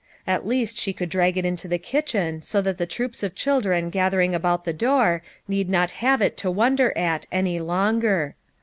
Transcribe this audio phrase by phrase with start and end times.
[0.25, 3.91] At least she could drag it into the kitchen so that the troops of children
[3.91, 8.33] gathering about the door need not have it to wonder at any longer.